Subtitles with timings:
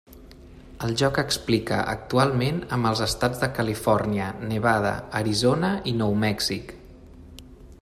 [0.85, 6.77] El joc explica actualment amb els Estats de Califòrnia, Nevada, Arizona i Nou Mèxic.